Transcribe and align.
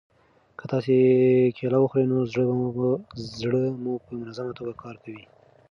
که 0.57 0.63
تاسي 0.71 0.97
کیله 1.57 1.77
وخورئ 1.79 2.05
نو 2.11 2.17
زړه 3.39 3.63
مو 3.81 3.93
په 4.05 4.09
منظمه 4.19 4.51
توګه 4.57 4.73
کار 4.83 4.95
کوي. 5.03 5.23